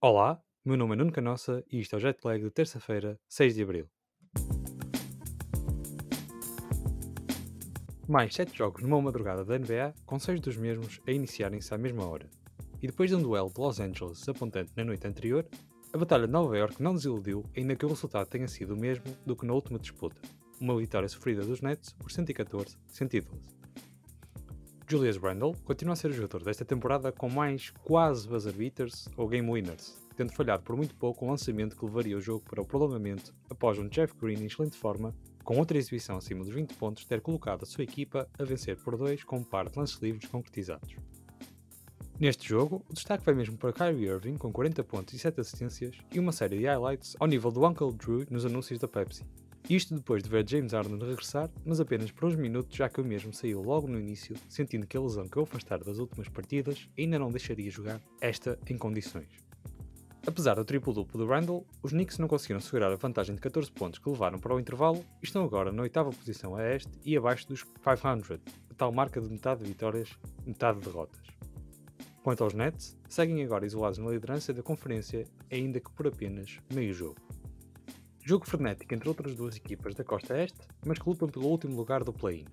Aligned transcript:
Olá, 0.00 0.40
meu 0.64 0.76
nome 0.76 0.92
é 0.92 0.96
Nuno 0.96 1.10
Canossa 1.10 1.64
e 1.68 1.80
isto 1.80 1.96
é 1.96 1.96
o 1.96 2.00
Jetlag 2.00 2.40
de 2.40 2.52
terça-feira, 2.52 3.18
6 3.28 3.56
de 3.56 3.62
Abril. 3.64 3.90
Mais 8.08 8.32
7 8.32 8.56
jogos 8.56 8.84
numa 8.84 9.02
madrugada 9.02 9.44
da 9.44 9.58
NBA, 9.58 9.92
com 10.06 10.16
6 10.16 10.40
dos 10.40 10.56
mesmos 10.56 11.00
a 11.04 11.10
iniciarem-se 11.10 11.74
à 11.74 11.78
mesma 11.78 12.06
hora. 12.06 12.30
E 12.80 12.86
depois 12.86 13.10
de 13.10 13.16
um 13.16 13.22
duelo 13.22 13.50
de 13.52 13.60
Los 13.60 13.80
Angeles 13.80 14.28
apontante 14.28 14.70
na 14.76 14.84
noite 14.84 15.04
anterior, 15.04 15.44
a 15.92 15.98
Batalha 15.98 16.28
de 16.28 16.32
Nova 16.32 16.56
York 16.56 16.80
não 16.80 16.94
desiludiu, 16.94 17.44
ainda 17.56 17.74
que 17.74 17.84
o 17.84 17.88
resultado 17.88 18.28
tenha 18.28 18.46
sido 18.46 18.74
o 18.74 18.78
mesmo 18.78 19.04
do 19.26 19.34
que 19.34 19.44
na 19.44 19.52
última 19.52 19.80
disputa, 19.80 20.22
uma 20.60 20.78
vitória 20.78 21.08
sofrida 21.08 21.44
dos 21.44 21.60
Nets 21.60 21.92
por 21.94 22.08
114-112. 22.08 23.57
Julius 24.90 25.18
Randle 25.18 25.54
continua 25.66 25.92
a 25.92 25.96
ser 25.96 26.10
o 26.10 26.14
jogador 26.14 26.42
desta 26.42 26.64
temporada 26.64 27.12
com 27.12 27.28
mais 27.28 27.70
quase 27.84 28.26
buzzer 28.26 28.54
beaters 28.54 29.06
ou 29.18 29.28
game 29.28 29.50
winners, 29.50 29.98
tendo 30.16 30.32
falhado 30.32 30.62
por 30.62 30.74
muito 30.78 30.94
pouco 30.94 31.26
um 31.26 31.30
lançamento 31.30 31.76
que 31.76 31.84
levaria 31.84 32.16
o 32.16 32.22
jogo 32.22 32.42
para 32.48 32.62
o 32.62 32.64
prolongamento 32.64 33.34
após 33.50 33.78
um 33.78 33.86
Jeff 33.86 34.14
Green 34.18 34.40
em 34.40 34.46
excelente 34.46 34.78
forma, 34.78 35.14
com 35.44 35.58
outra 35.58 35.76
exibição 35.76 36.16
acima 36.16 36.42
dos 36.42 36.54
20 36.54 36.74
pontos, 36.76 37.04
ter 37.04 37.20
colocado 37.20 37.64
a 37.64 37.66
sua 37.66 37.84
equipa 37.84 38.26
a 38.38 38.44
vencer 38.44 38.78
por 38.78 38.96
dois 38.96 39.22
com 39.22 39.36
um 39.36 39.44
par 39.44 39.68
de 39.68 39.78
lances 39.78 39.98
livres 40.00 40.26
concretizados. 40.26 40.96
Neste 42.18 42.48
jogo, 42.48 42.82
o 42.88 42.94
destaque 42.94 43.26
vai 43.26 43.34
mesmo 43.34 43.58
para 43.58 43.74
Kyrie 43.74 44.08
Irving 44.08 44.38
com 44.38 44.50
40 44.50 44.82
pontos 44.84 45.12
e 45.12 45.18
7 45.18 45.38
assistências 45.38 45.96
e 46.10 46.18
uma 46.18 46.32
série 46.32 46.56
de 46.56 46.64
highlights 46.64 47.14
ao 47.20 47.28
nível 47.28 47.50
do 47.50 47.64
Uncle 47.66 47.92
Drew 47.92 48.26
nos 48.30 48.46
anúncios 48.46 48.78
da 48.78 48.88
Pepsi, 48.88 49.22
isto 49.76 49.94
depois 49.94 50.22
de 50.22 50.30
ver 50.30 50.48
James 50.48 50.72
Harden 50.72 50.98
regressar, 50.98 51.50
mas 51.64 51.78
apenas 51.78 52.10
por 52.10 52.24
uns 52.26 52.36
minutos, 52.36 52.74
já 52.74 52.88
que 52.88 53.00
o 53.00 53.04
mesmo 53.04 53.34
saiu 53.34 53.60
logo 53.60 53.86
no 53.86 54.00
início, 54.00 54.34
sentindo 54.48 54.86
que 54.86 54.96
a 54.96 55.00
lesão 55.00 55.28
que 55.28 55.38
o 55.38 55.42
afastar 55.42 55.84
das 55.84 55.98
últimas 55.98 56.28
partidas 56.28 56.88
ainda 56.98 57.18
não 57.18 57.30
deixaria 57.30 57.70
jogar 57.70 58.00
esta 58.20 58.58
em 58.68 58.78
condições. 58.78 59.28
Apesar 60.26 60.54
do 60.54 60.64
triplo-duplo 60.64 61.18
do 61.18 61.26
Randall, 61.26 61.66
os 61.82 61.90
Knicks 61.90 62.18
não 62.18 62.28
conseguiram 62.28 62.60
segurar 62.60 62.92
a 62.92 62.96
vantagem 62.96 63.34
de 63.34 63.40
14 63.40 63.70
pontos 63.70 63.98
que 63.98 64.08
levaram 64.08 64.38
para 64.38 64.54
o 64.54 64.60
intervalo 64.60 65.04
e 65.22 65.24
estão 65.24 65.44
agora 65.44 65.72
na 65.72 65.82
oitava 65.82 66.10
posição 66.10 66.54
a 66.54 66.74
este 66.74 66.90
e 67.04 67.16
abaixo 67.16 67.48
dos 67.48 67.62
500, 67.62 68.32
a 68.70 68.74
tal 68.74 68.92
marca 68.92 69.20
de 69.20 69.30
metade 69.30 69.62
de 69.62 69.68
vitórias, 69.68 70.18
metade 70.46 70.78
de 70.78 70.86
derrotas. 70.86 71.26
Quanto 72.22 72.44
aos 72.44 72.52
Nets, 72.52 72.94
seguem 73.08 73.42
agora 73.42 73.64
isolados 73.64 73.98
na 73.98 74.10
liderança 74.10 74.52
da 74.52 74.62
conferência, 74.62 75.24
ainda 75.50 75.80
que 75.80 75.90
por 75.92 76.06
apenas 76.06 76.58
meio 76.74 76.92
jogo. 76.92 77.16
Jogo 78.28 78.46
frenético 78.46 78.94
entre 78.94 79.08
outras 79.08 79.34
duas 79.34 79.56
equipas 79.56 79.94
da 79.94 80.04
costa 80.04 80.36
este, 80.36 80.58
mas 80.84 80.98
que 80.98 81.08
lutam 81.08 81.26
pelo 81.26 81.46
último 81.46 81.74
lugar 81.74 82.04
do 82.04 82.12
play-in. 82.12 82.44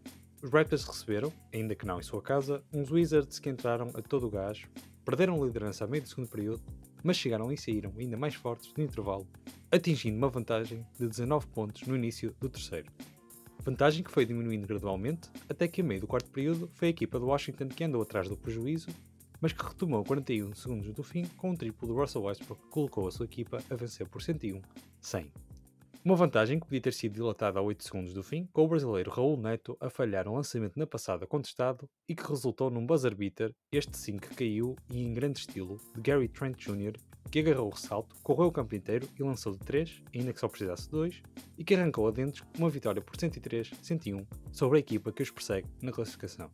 Os 0.42 0.50
Raptors 0.50 0.86
receberam, 0.86 1.34
ainda 1.54 1.76
que 1.76 1.86
não 1.86 2.00
em 2.00 2.02
sua 2.02 2.22
casa, 2.22 2.64
uns 2.72 2.90
Wizards 2.90 3.40
que 3.40 3.50
entraram 3.50 3.92
a 3.94 4.02
todo 4.02 4.26
o 4.26 4.30
gás, 4.30 4.64
perderam 5.04 5.44
a 5.44 5.46
liderança 5.46 5.84
a 5.84 5.88
meio 5.88 6.02
do 6.02 6.08
segundo 6.08 6.30
período, 6.30 6.64
mas 7.04 7.18
chegaram 7.18 7.52
e 7.52 7.58
saíram 7.58 7.92
ainda 8.00 8.16
mais 8.16 8.36
fortes 8.36 8.74
no 8.78 8.86
intervalo, 8.86 9.28
atingindo 9.70 10.18
uma 10.18 10.30
vantagem 10.30 10.88
de 10.98 11.10
19 11.10 11.46
pontos 11.48 11.86
no 11.86 11.98
início 11.98 12.34
do 12.40 12.48
terceiro. 12.48 12.90
Vantagem 13.60 14.02
que 14.02 14.12
foi 14.12 14.26
diminuindo 14.26 14.66
gradualmente, 14.66 15.30
até 15.50 15.68
que 15.68 15.82
a 15.82 15.84
meio 15.84 16.00
do 16.00 16.08
quarto 16.08 16.32
período 16.32 16.70
foi 16.76 16.88
a 16.88 16.92
equipa 16.92 17.20
de 17.20 17.26
Washington 17.26 17.68
que 17.68 17.84
andou 17.84 18.02
atrás 18.02 18.30
do 18.30 18.38
prejuízo, 18.38 18.88
mas 19.42 19.52
que 19.52 19.62
retomou 19.62 20.06
41 20.06 20.56
segundos 20.56 20.94
do 20.94 21.04
fim 21.04 21.26
com 21.36 21.52
um 21.52 21.56
triplo 21.58 21.86
do 21.86 21.96
Russell 21.96 22.24
Westbrook 22.24 22.62
que 22.62 22.70
colocou 22.70 23.10
a 23.10 23.12
sua 23.12 23.26
equipa 23.26 23.62
a 23.70 23.76
vencer 23.76 24.08
por 24.08 24.22
101-100. 24.22 25.28
Uma 26.06 26.16
vantagem 26.16 26.60
que 26.60 26.68
podia 26.68 26.82
ter 26.82 26.94
sido 26.94 27.16
dilatada 27.16 27.58
a 27.58 27.64
8 27.64 27.84
segundos 27.84 28.14
do 28.14 28.22
fim, 28.22 28.48
com 28.54 28.64
o 28.64 28.68
brasileiro 28.68 29.10
Raul 29.10 29.36
Neto 29.38 29.76
a 29.82 29.90
falhar 29.90 30.28
um 30.28 30.36
lançamento 30.36 30.78
na 30.78 30.86
passada 30.86 31.26
contestado 31.26 31.90
e 32.08 32.14
que 32.14 32.22
resultou 32.22 32.70
num 32.70 32.86
buzzer 32.86 33.16
beater, 33.16 33.52
este 33.72 33.98
sim 33.98 34.18
que 34.18 34.30
caiu 34.36 34.76
e 34.88 35.04
em 35.04 35.16
grande 35.16 35.40
estilo, 35.40 35.82
de 35.96 36.02
Gary 36.02 36.28
Trent 36.28 36.58
Jr., 36.60 36.94
que 37.32 37.40
agarrou 37.40 37.70
o 37.70 37.74
ressalto, 37.74 38.16
correu 38.22 38.50
o 38.50 38.52
campo 38.52 38.76
inteiro 38.76 39.10
e 39.20 39.24
lançou 39.24 39.54
de 39.54 39.60
3, 39.62 40.04
ainda 40.14 40.32
que 40.32 40.40
só 40.40 40.48
precisasse 40.48 40.84
de 40.84 40.92
2, 40.92 41.24
e 41.58 41.64
que 41.64 41.74
arrancou 41.74 42.08
a 42.08 42.12
dentes 42.12 42.44
uma 42.56 42.70
vitória 42.70 43.02
por 43.02 43.18
103-101 43.18 44.28
sobre 44.52 44.78
a 44.78 44.82
equipa 44.82 45.12
que 45.12 45.24
os 45.24 45.32
persegue 45.32 45.68
na 45.82 45.92
classificação. 45.92 46.52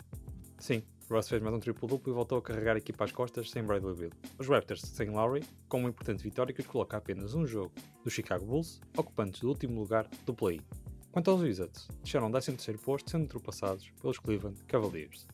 Sim, 0.60 0.82
Russ 1.12 1.28
fez 1.28 1.42
mais 1.42 1.54
um 1.54 1.60
triplo-duplo 1.60 2.14
e 2.14 2.16
voltou 2.16 2.38
a 2.38 2.42
carregar 2.42 2.76
a 2.76 2.78
equipa 2.78 3.04
às 3.04 3.12
costas 3.12 3.52
sem 3.52 3.62
Bradley 3.62 3.94
Beal. 3.94 4.12
Os 4.40 4.48
Raptors 4.48 4.82
sem 4.82 5.10
Lowry, 5.10 5.44
com 5.68 5.80
uma 5.80 5.90
importante 5.90 6.24
vitória 6.24 6.54
que 6.54 6.62
os 6.62 6.68
coloca 6.68 6.96
apenas 6.96 7.34
um 7.34 7.46
jogo 7.46 7.74
do 8.02 8.10
Chicago 8.10 8.46
Bulls, 8.46 8.80
ocupantes 8.96 9.42
do 9.42 9.50
último 9.50 9.82
lugar 9.82 10.08
do 10.26 10.34
play. 10.34 10.62
Quanto 11.12 11.30
aos 11.30 11.42
Wizards, 11.42 11.90
deixaram 12.02 12.32
13º 12.32 12.80
posto 12.80 13.12
sendo 13.12 13.24
ultrapassados 13.24 13.92
pelos 14.02 14.20
Cleveland 14.20 14.64
Cavaliers. 14.64 15.28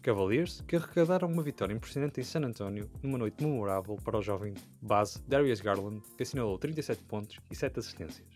Cavaliers 0.00 0.62
que 0.66 0.76
arrecadaram 0.76 1.28
uma 1.28 1.42
vitória 1.42 1.74
impressionante 1.74 2.18
em 2.18 2.24
San 2.24 2.40
Antonio 2.40 2.88
numa 3.02 3.18
noite 3.18 3.44
memorável 3.44 3.96
para 3.96 4.16
o 4.16 4.22
jovem 4.22 4.54
base 4.80 5.22
Darius 5.28 5.60
Garland, 5.60 6.00
que 6.16 6.22
assinalou 6.22 6.58
37 6.58 7.04
pontos 7.04 7.38
e 7.50 7.54
7 7.54 7.80
assistências. 7.80 8.26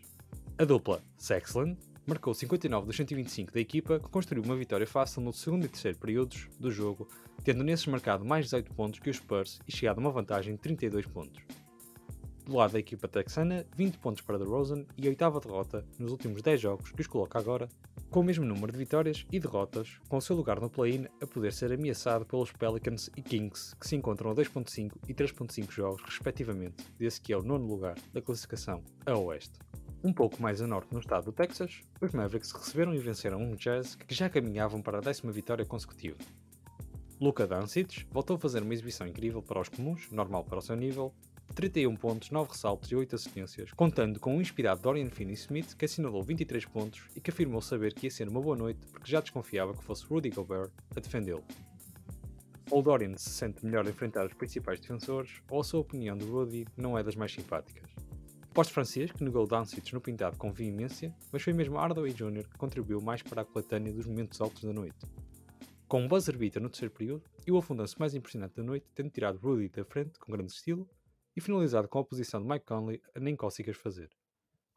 A 0.58 0.64
dupla 0.66 1.00
Sexland 1.16 1.78
marcou 2.06 2.34
59 2.34 2.86
dos 2.86 2.96
125 2.96 3.52
da 3.52 3.60
equipa, 3.60 4.00
que 4.00 4.08
construiu 4.08 4.42
uma 4.42 4.56
vitória 4.56 4.86
fácil 4.86 5.20
no 5.22 5.32
segundo 5.32 5.64
e 5.64 5.68
terceiro 5.68 5.98
períodos 5.98 6.48
do 6.58 6.70
jogo, 6.70 7.08
tendo 7.44 7.64
nesses 7.64 7.86
marcado 7.86 8.24
mais 8.24 8.46
18 8.46 8.72
pontos 8.74 9.00
que 9.00 9.10
os 9.10 9.16
Spurs 9.16 9.60
e 9.66 9.72
chegado 9.72 9.98
a 9.98 10.00
uma 10.00 10.10
vantagem 10.10 10.54
de 10.54 10.60
32 10.60 11.06
pontos. 11.06 11.42
Do 12.44 12.56
lado 12.56 12.72
da 12.72 12.80
equipa 12.80 13.06
texana, 13.06 13.64
20 13.76 13.98
pontos 13.98 14.22
para 14.22 14.38
DeRozan 14.38 14.84
e 14.96 15.06
a 15.06 15.10
oitava 15.10 15.38
derrota 15.38 15.86
nos 15.98 16.10
últimos 16.10 16.42
10 16.42 16.60
jogos 16.60 16.90
que 16.90 17.00
os 17.00 17.06
coloca 17.06 17.38
agora, 17.38 17.68
com 18.10 18.20
o 18.20 18.24
mesmo 18.24 18.44
número 18.44 18.72
de 18.72 18.78
vitórias 18.78 19.24
e 19.30 19.38
derrotas, 19.38 20.00
com 20.08 20.16
o 20.16 20.20
seu 20.20 20.34
lugar 20.34 20.60
no 20.60 20.68
play-in 20.68 21.06
a 21.22 21.26
poder 21.28 21.52
ser 21.52 21.72
ameaçado 21.72 22.26
pelos 22.26 22.50
Pelicans 22.50 23.08
e 23.16 23.22
Kings, 23.22 23.76
que 23.76 23.86
se 23.86 23.94
encontram 23.94 24.32
a 24.32 24.34
2.5 24.34 24.92
e 25.08 25.14
3.5 25.14 25.70
jogos 25.70 26.02
respectivamente, 26.02 26.84
desse 26.98 27.20
que 27.20 27.32
é 27.32 27.36
o 27.36 27.42
nono 27.42 27.66
lugar 27.66 27.94
da 28.12 28.20
classificação 28.20 28.82
a 29.06 29.16
oeste. 29.16 29.69
Um 30.02 30.14
pouco 30.14 30.40
mais 30.40 30.62
a 30.62 30.66
norte 30.66 30.94
no 30.94 31.00
estado 31.00 31.26
do 31.26 31.32
Texas, 31.32 31.82
os 32.00 32.12
Mavericks 32.12 32.52
receberam 32.52 32.94
e 32.94 32.98
venceram 32.98 33.38
um 33.38 33.54
Jazz 33.54 33.94
que 33.94 34.14
já 34.14 34.30
caminhavam 34.30 34.80
para 34.80 34.96
a 34.96 35.00
décima 35.02 35.30
vitória 35.30 35.62
consecutiva. 35.62 36.16
Luka 37.20 37.46
Doncic 37.46 38.06
voltou 38.10 38.36
a 38.36 38.38
fazer 38.38 38.62
uma 38.62 38.72
exibição 38.72 39.06
incrível 39.06 39.42
para 39.42 39.60
os 39.60 39.68
comuns, 39.68 40.10
normal 40.10 40.42
para 40.42 40.58
o 40.58 40.62
seu 40.62 40.74
nível, 40.74 41.12
31 41.54 41.94
pontos, 41.96 42.30
9 42.30 42.50
ressaltos 42.50 42.90
e 42.90 42.96
8 42.96 43.14
assistências, 43.14 43.72
contando 43.72 44.18
com 44.18 44.38
o 44.38 44.40
inspirado 44.40 44.80
Dorian 44.80 45.10
Finney-Smith 45.10 45.76
que 45.76 45.84
assinalou 45.84 46.22
23 46.22 46.64
pontos 46.64 47.02
e 47.14 47.20
que 47.20 47.30
afirmou 47.30 47.60
saber 47.60 47.92
que 47.92 48.06
ia 48.06 48.10
ser 48.10 48.26
uma 48.26 48.40
boa 48.40 48.56
noite 48.56 48.80
porque 48.90 49.10
já 49.10 49.20
desconfiava 49.20 49.74
que 49.74 49.84
fosse 49.84 50.06
Rudy 50.06 50.30
Gobert 50.30 50.70
a 50.96 51.00
defendê-lo. 51.00 51.44
Ou 52.70 52.82
Dorian 52.82 53.18
se 53.18 53.28
sente 53.28 53.66
melhor 53.66 53.86
a 53.86 53.90
enfrentar 53.90 54.24
os 54.24 54.32
principais 54.32 54.80
defensores, 54.80 55.42
ou 55.50 55.60
a 55.60 55.64
sua 55.64 55.80
opinião 55.80 56.16
de 56.16 56.24
Rudy 56.24 56.66
não 56.74 56.96
é 56.96 57.02
das 57.02 57.16
mais 57.16 57.34
simpáticas. 57.34 57.90
Posto 58.60 58.74
francês, 58.74 59.10
que 59.10 59.24
negou 59.24 59.46
Doncic 59.46 59.90
no 59.94 60.02
pintado 60.02 60.36
com 60.36 60.52
veemência, 60.52 61.16
mas 61.32 61.40
foi 61.40 61.54
mesmo 61.54 61.78
Hardaway 61.78 62.12
Jr. 62.12 62.46
que 62.46 62.58
contribuiu 62.58 63.00
mais 63.00 63.22
para 63.22 63.40
a 63.40 63.44
coletânea 63.46 63.90
dos 63.90 64.04
momentos 64.04 64.38
altos 64.38 64.62
da 64.62 64.70
noite. 64.70 64.98
Com 65.88 66.02
um 66.02 66.06
buzzer 66.06 66.36
beater 66.36 66.60
no 66.60 66.68
terceiro 66.68 66.92
período 66.92 67.24
e 67.46 67.50
o 67.50 67.56
afundanço 67.56 67.96
mais 67.98 68.14
impressionante 68.14 68.56
da 68.56 68.62
noite, 68.62 68.84
tendo 68.94 69.08
tirado 69.08 69.38
Rudy 69.38 69.70
da 69.70 69.82
frente 69.82 70.18
com 70.18 70.30
grande 70.30 70.52
estilo 70.52 70.86
e 71.34 71.40
finalizado 71.40 71.88
com 71.88 72.00
a 72.00 72.04
posição 72.04 72.42
de 72.42 72.46
Mike 72.46 72.66
Conley 72.66 73.00
a 73.14 73.18
nem 73.18 73.34
cócegas 73.34 73.78
fazer. 73.78 74.10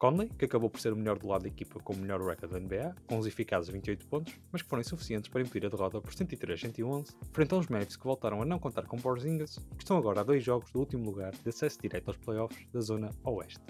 Conley, 0.03 0.27
que 0.37 0.43
acabou 0.43 0.69
por 0.69 0.81
ser 0.81 0.91
o 0.91 0.97
melhor 0.97 1.17
do 1.17 1.29
lado 1.29 1.43
da 1.43 1.47
equipa 1.47 1.79
com 1.79 1.93
o 1.93 1.97
melhor 1.97 2.19
record 2.19 2.51
da 2.51 2.59
NBA, 2.59 2.93
com 3.07 3.17
os 3.17 3.25
eficazes 3.25 3.69
28 3.69 4.05
pontos, 4.07 4.33
mas 4.51 4.61
que 4.61 4.67
foram 4.67 4.81
insuficientes 4.81 5.29
para 5.29 5.39
impedir 5.39 5.65
a 5.65 5.69
derrota 5.69 6.01
por 6.01 6.11
103-111, 6.11 7.15
frente 7.31 7.53
aos 7.53 7.69
Mavs 7.69 7.95
que 7.95 8.03
voltaram 8.03 8.41
a 8.41 8.45
não 8.45 8.59
contar 8.59 8.85
com 8.85 8.97
Porzingis 8.97 9.59
que 9.77 9.81
estão 9.81 9.95
agora 9.95 10.19
a 10.19 10.23
dois 10.25 10.43
jogos 10.43 10.69
do 10.73 10.79
último 10.79 11.05
lugar 11.05 11.31
de 11.31 11.47
acesso 11.47 11.79
direto 11.81 12.09
aos 12.09 12.17
playoffs 12.17 12.67
da 12.73 12.81
zona 12.81 13.11
Oeste. 13.23 13.63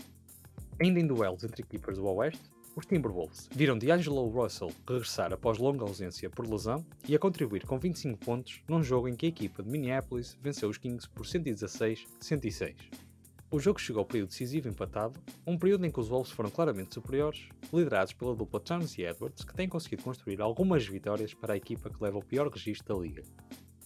Ainda 0.81 0.99
em 0.99 1.05
duelos 1.05 1.43
entre 1.43 1.61
equipas 1.61 1.97
do 1.97 2.07
Oeste, 2.07 2.49
os 2.75 2.87
Timberwolves 2.87 3.47
viram 3.51 3.77
D'Angelo 3.77 4.27
Russell 4.27 4.71
regressar 4.89 5.31
após 5.31 5.59
longa 5.59 5.85
ausência 5.85 6.31
por 6.31 6.49
lesão 6.49 6.83
e 7.07 7.13
a 7.13 7.19
contribuir 7.19 7.63
com 7.67 7.77
25 7.77 8.17
pontos 8.17 8.63
num 8.67 8.81
jogo 8.81 9.07
em 9.07 9.15
que 9.15 9.27
a 9.27 9.29
equipa 9.29 9.61
de 9.61 9.69
Minneapolis 9.69 10.35
venceu 10.41 10.67
os 10.67 10.79
Kings 10.79 11.07
por 11.11 11.27
116-106. 11.27 13.12
O 13.53 13.59
jogo 13.59 13.79
chegou 13.79 13.99
ao 13.99 14.05
período 14.07 14.29
decisivo 14.29 14.67
empatado, 14.67 15.19
um 15.45 15.55
período 15.55 15.85
em 15.85 15.91
que 15.91 15.99
os 15.99 16.07
Wolves 16.07 16.31
foram 16.31 16.49
claramente 16.49 16.95
superiores, 16.95 17.49
liderados 17.71 18.11
pela 18.11 18.33
dupla 18.33 18.59
Towns 18.59 18.97
e 18.97 19.03
Edwards, 19.03 19.45
que 19.45 19.53
têm 19.53 19.69
conseguido 19.69 20.01
construir 20.01 20.41
algumas 20.41 20.87
vitórias 20.87 21.35
para 21.35 21.53
a 21.53 21.57
equipa 21.57 21.87
que 21.87 22.03
leva 22.03 22.17
o 22.17 22.25
pior 22.25 22.47
registro 22.47 22.95
da 22.95 22.99
liga. 22.99 23.21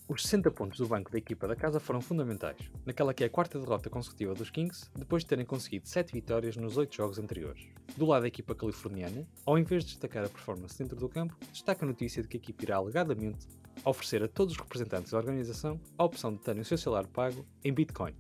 Os 0.08 0.22
60 0.24 0.52
pontos 0.52 0.78
do 0.78 0.88
banco 0.88 1.12
da 1.12 1.18
equipa 1.18 1.50
da 1.50 1.56
casa 1.58 1.82
foram 1.82 2.00
fundamentais, 2.00 2.72
naquela 2.86 3.14
que 3.14 3.26
é 3.26 3.28
a 3.28 3.30
quarta 3.30 3.60
derrota 3.60 3.90
consecutiva 3.90 4.34
dos 4.34 4.50
Kings, 4.50 4.90
depois 4.96 5.24
de 5.24 5.28
terem 5.28 5.46
conseguido 5.46 5.86
7 5.86 6.14
vitórias 6.14 6.56
nos 6.56 6.78
8 6.78 6.96
jogos 6.96 7.20
anteriores. 7.20 7.68
Do 7.98 8.06
lado 8.06 8.22
da 8.22 8.30
equipa 8.30 8.56
californiana, 8.56 9.28
ao 9.46 9.60
invés 9.60 9.84
de 9.84 9.90
destacar 9.90 10.24
a 10.24 10.30
performance 10.30 10.78
dentro 10.78 10.96
do 10.96 11.10
campo, 11.10 11.36
destaca 11.52 11.84
a 11.84 11.90
notícia 11.90 12.22
de 12.22 12.30
que 12.30 12.38
a 12.38 12.40
equipa 12.40 12.64
irá 12.64 12.78
alegadamente 12.78 13.46
oferecer 13.84 14.24
a 14.24 14.30
todos 14.30 14.54
os 14.54 14.60
representantes 14.62 15.12
da 15.12 15.18
organização 15.18 15.78
a 15.98 16.06
opção 16.06 16.34
de 16.34 16.40
terem 16.40 16.62
o 16.62 16.66
seu 16.66 16.78
salário 16.78 17.10
pago 17.10 17.46
em 17.62 17.74
Bitcoin. 17.74 18.16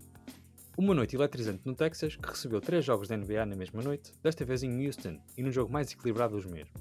Uma 0.80 0.94
noite 0.94 1.16
eletrizante 1.16 1.64
no 1.66 1.74
Texas, 1.74 2.16
que 2.16 2.30
recebeu 2.30 2.62
três 2.62 2.86
jogos 2.86 3.08
da 3.08 3.18
NBA 3.18 3.48
na 3.48 3.56
mesma 3.56 3.82
noite, 3.82 4.14
desta 4.22 4.46
vez 4.46 4.62
em 4.62 4.86
Houston 4.86 5.20
e 5.36 5.42
num 5.42 5.52
jogo 5.52 5.74
mais 5.74 5.92
equilibrado 5.92 6.36
dos 6.36 6.46
mesmos. 6.46 6.80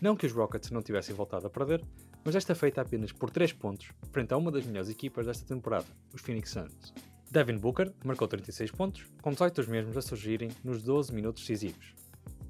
Não 0.00 0.14
que 0.14 0.24
os 0.24 0.30
Rockets 0.30 0.70
não 0.70 0.80
tivessem 0.80 1.16
voltado 1.16 1.48
a 1.48 1.50
perder, 1.50 1.84
mas 2.24 2.36
esta 2.36 2.54
feita 2.54 2.80
apenas 2.80 3.10
por 3.10 3.30
3 3.30 3.52
pontos, 3.54 3.88
frente 4.12 4.32
a 4.32 4.36
uma 4.36 4.52
das 4.52 4.64
melhores 4.64 4.88
equipas 4.88 5.26
desta 5.26 5.44
temporada, 5.44 5.84
os 6.14 6.20
Phoenix 6.20 6.50
Suns. 6.50 6.94
Devin 7.28 7.58
Booker 7.58 7.92
marcou 8.04 8.28
36 8.28 8.70
pontos, 8.70 9.04
com 9.20 9.32
18 9.32 9.56
dos 9.56 9.66
mesmos 9.66 9.96
a 9.96 10.02
surgirem 10.02 10.52
nos 10.62 10.80
12 10.84 11.12
minutos 11.12 11.42
decisivos. 11.42 11.92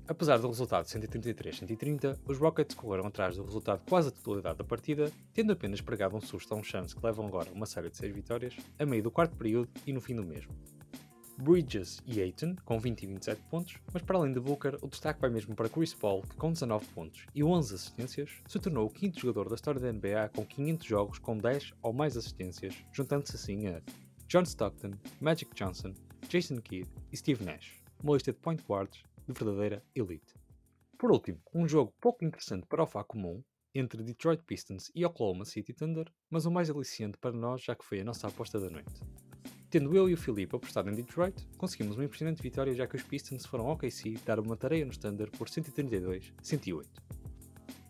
Apesar 0.07 0.37
do 0.37 0.49
resultado 0.49 0.85
133-130, 0.85 2.19
os 2.27 2.37
Rockets 2.37 2.77
correram 2.77 3.07
atrás 3.07 3.37
do 3.37 3.43
resultado 3.43 3.83
quase 3.89 4.09
a 4.09 4.11
totalidade 4.11 4.59
da 4.59 4.65
partida, 4.65 5.11
tendo 5.33 5.51
apenas 5.51 5.81
pregado 5.81 6.15
um 6.15 6.21
susto 6.21 6.53
a 6.53 6.59
um 6.59 6.63
chance 6.63 6.95
que 6.95 7.03
levam 7.03 7.27
agora 7.27 7.51
uma 7.53 7.65
série 7.65 7.89
de 7.89 7.97
6 7.97 8.15
vitórias, 8.15 8.55
a 8.79 8.85
meio 8.85 9.03
do 9.03 9.11
quarto 9.11 9.35
período 9.35 9.71
e 9.87 9.93
no 9.95 10.03
fim 10.03 10.15
do 10.15 10.23
mesmo. 10.23 10.53
Bridges 11.39 12.01
e 12.07 12.21
Aiton 12.21 12.57
com 12.65 12.79
20 12.79 13.03
e 13.03 13.07
27 13.07 13.43
pontos, 13.51 13.75
mas 13.93 14.03
para 14.03 14.19
além 14.19 14.33
de 14.33 14.41
Booker, 14.41 14.79
o 14.83 14.89
destaque 14.89 15.21
vai 15.21 15.31
mesmo 15.31 15.55
para 15.55 15.69
Chris 15.69 15.95
Paul, 15.95 16.23
que 16.23 16.37
com 16.37 16.53
19 16.53 16.87
pontos 16.89 17.27
e 17.35 17.43
11 17.43 17.75
assistências, 17.75 18.31
se 18.47 18.59
tornou 18.59 18.87
o 18.87 18.91
quinto 18.91 19.21
jogador 19.21 19.49
da 19.49 19.55
história 19.55 19.81
da 19.81 19.93
NBA 19.93 20.31
com 20.35 20.47
500 20.47 20.87
jogos 20.87 21.19
com 21.19 21.37
10 21.37 21.73
ou 21.83 21.93
mais 21.93 22.17
assistências, 22.17 22.75
juntando-se 22.93 23.37
assim 23.37 23.67
a 23.67 23.83
John 24.29 24.43
Stockton, 24.43 24.93
Magic 25.21 25.55
Johnson, 25.55 25.93
Jason 26.29 26.57
Kidd 26.61 26.91
e 27.13 27.17
Steve 27.17 27.45
Nash, 27.45 27.81
uma 28.03 28.15
lista 28.15 28.33
de 28.33 28.39
point 28.39 28.63
guards 28.67 29.03
de 29.27 29.33
verdadeira 29.33 29.83
elite. 29.95 30.35
Por 30.99 31.11
último, 31.11 31.41
um 31.55 31.69
jogo 31.69 31.93
pouco 32.01 32.25
interessante 32.25 32.67
para 32.67 32.83
o 32.83 32.87
fã 32.87 33.03
comum, 33.03 33.43
entre 33.75 34.03
Detroit 34.03 34.43
Pistons 34.45 34.91
e 34.95 35.05
Oklahoma 35.05 35.45
City 35.45 35.73
Thunder, 35.73 36.07
mas 36.31 36.47
o 36.47 36.51
mais 36.51 36.71
aliciante 36.71 37.19
para 37.19 37.33
nós 37.33 37.63
já 37.63 37.75
que 37.75 37.85
foi 37.85 38.01
a 38.01 38.05
nossa 38.05 38.29
aposta 38.29 38.61
da 38.61 38.71
noite. 38.71 38.95
Tendo 39.75 39.97
eu 39.97 40.09
e 40.09 40.15
o 40.15 40.17
Filipe 40.17 40.55
apostado 40.55 40.89
em 40.89 40.95
Detroit, 40.95 41.49
conseguimos 41.59 41.97
uma 41.97 42.05
impressionante 42.05 42.41
vitória 42.41 42.73
já 42.73 42.87
que 42.87 42.95
os 42.95 43.03
Pistons 43.03 43.45
foram 43.45 43.67
ao 43.67 43.73
OKC 43.73 44.17
dar 44.25 44.39
uma 44.39 44.57
tarefa 44.57 44.87
no 44.87 44.97
Thunder 44.97 45.29
por 45.33 45.49
132-108. 45.49 46.87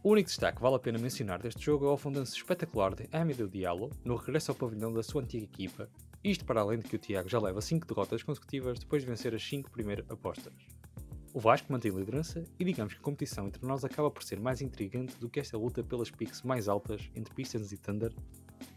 O 0.03 0.13
único 0.13 0.31
destaque 0.31 0.57
que 0.57 0.63
vale 0.63 0.77
a 0.77 0.79
pena 0.79 0.99
mencionar 0.99 1.43
deste 1.43 1.63
jogo 1.63 1.85
é 1.85 1.91
o 1.91 1.93
afundanço 1.93 2.35
espetacular 2.35 2.95
de 2.95 3.07
Amidou 3.13 3.47
Diallo 3.47 3.91
no 4.03 4.17
regresso 4.17 4.51
ao 4.51 4.55
pavilhão 4.55 4.95
da 4.95 5.03
sua 5.03 5.21
antiga 5.21 5.45
equipa, 5.45 5.87
isto 6.25 6.47
para 6.47 6.63
além 6.63 6.79
de 6.79 6.89
que 6.89 6.97
o 6.97 6.99
Tiago 6.99 7.29
já 7.29 7.39
leva 7.39 7.61
5 7.61 7.87
derrotas 7.87 8.23
consecutivas 8.23 8.79
depois 8.79 9.03
de 9.03 9.09
vencer 9.11 9.35
as 9.35 9.47
5 9.47 9.71
primeiras 9.71 10.11
apostas. 10.11 10.55
O 11.35 11.39
Vasco 11.39 11.71
mantém 11.71 11.93
a 11.93 11.97
liderança 11.97 12.43
e 12.59 12.65
digamos 12.65 12.95
que 12.95 13.01
a 13.01 13.03
competição 13.03 13.49
entre 13.49 13.67
nós 13.67 13.85
acaba 13.85 14.11
por 14.11 14.23
ser 14.23 14.41
mais 14.41 14.63
intrigante 14.63 15.19
do 15.19 15.29
que 15.29 15.39
esta 15.39 15.59
luta 15.59 15.85
pelas 15.85 16.11
picks 16.11 16.41
mais 16.41 16.67
altas 16.67 17.11
entre 17.15 17.35
Pistons 17.35 17.73
e 17.73 17.77
Thunder, 17.77 18.15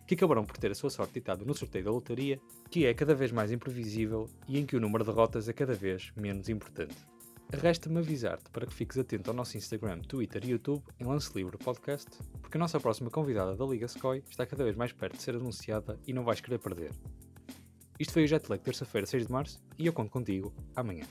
que 0.08 0.16
acabarão 0.16 0.46
por 0.46 0.58
ter 0.58 0.72
a 0.72 0.76
sua 0.76 0.90
sorte 0.90 1.16
ditada 1.16 1.44
no 1.44 1.54
sorteio 1.54 1.84
da 1.84 1.92
lotaria, 1.92 2.40
que 2.72 2.86
é 2.86 2.94
cada 2.94 3.14
vez 3.14 3.32
mais 3.32 3.52
imprevisível 3.52 4.30
e 4.48 4.58
em 4.58 4.66
que 4.66 4.78
o 4.78 4.80
número 4.80 5.04
de 5.04 5.12
derrotas 5.12 5.50
é 5.50 5.54
cada 5.54 5.74
vez 5.74 6.14
menos 6.16 6.48
importante. 6.48 6.96
Resta-me 7.52 8.00
avisar-te 8.00 8.50
para 8.50 8.66
que 8.66 8.74
fiques 8.74 8.98
atento 8.98 9.30
ao 9.30 9.36
nosso 9.36 9.58
Instagram, 9.58 10.00
Twitter 10.00 10.44
e 10.46 10.52
YouTube 10.52 10.84
em 11.00 11.06
Lance 11.06 11.32
Livre 11.36 11.58
Podcast, 11.58 12.10
porque 12.42 12.58
a 12.58 12.60
nossa 12.60 12.80
próxima 12.80 13.10
convidada 13.10 13.56
da 13.56 13.66
Liga 13.66 13.88
Scoy 13.88 14.24
está 14.30 14.46
cada 14.46 14.64
vez 14.64 14.76
mais 14.76 14.94
perto 14.94 15.18
de 15.18 15.24
ser 15.24 15.36
anunciada 15.36 16.00
e 16.08 16.14
não 16.14 16.24
vais 16.24 16.42
querer 16.42 16.60
perder. 16.60 16.92
Isto 18.00 18.14
foi 18.14 18.24
o 18.24 18.28
Jetlag 18.28 18.64
terça-feira, 18.64 19.08
6 19.08 19.28
de 19.28 19.32
março, 19.32 19.60
e 19.78 19.88
eu 19.88 19.94
conto 19.94 20.12
contigo 20.12 20.54
amanhã. 20.76 21.06